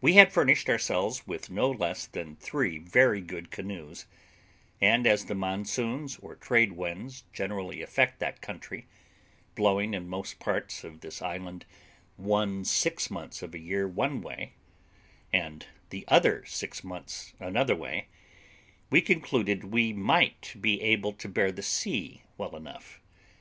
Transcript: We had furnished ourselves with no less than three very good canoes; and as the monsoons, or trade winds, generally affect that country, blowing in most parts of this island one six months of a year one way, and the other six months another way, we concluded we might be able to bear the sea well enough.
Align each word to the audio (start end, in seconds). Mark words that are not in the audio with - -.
We 0.00 0.12
had 0.12 0.32
furnished 0.32 0.70
ourselves 0.70 1.26
with 1.26 1.50
no 1.50 1.68
less 1.68 2.06
than 2.06 2.36
three 2.36 2.78
very 2.78 3.20
good 3.20 3.50
canoes; 3.50 4.06
and 4.80 5.04
as 5.04 5.24
the 5.24 5.34
monsoons, 5.34 6.16
or 6.18 6.36
trade 6.36 6.74
winds, 6.74 7.24
generally 7.32 7.82
affect 7.82 8.20
that 8.20 8.40
country, 8.40 8.86
blowing 9.56 9.94
in 9.94 10.08
most 10.08 10.38
parts 10.38 10.84
of 10.84 11.00
this 11.00 11.20
island 11.20 11.66
one 12.16 12.64
six 12.64 13.10
months 13.10 13.42
of 13.42 13.52
a 13.52 13.58
year 13.58 13.88
one 13.88 14.20
way, 14.20 14.52
and 15.32 15.66
the 15.90 16.04
other 16.06 16.44
six 16.46 16.84
months 16.84 17.32
another 17.40 17.74
way, 17.74 18.06
we 18.90 19.00
concluded 19.00 19.64
we 19.72 19.92
might 19.92 20.54
be 20.60 20.80
able 20.80 21.12
to 21.14 21.28
bear 21.28 21.50
the 21.50 21.62
sea 21.62 22.22
well 22.38 22.54
enough. 22.54 23.00